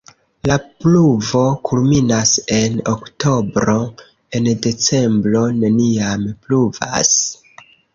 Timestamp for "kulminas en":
1.69-2.81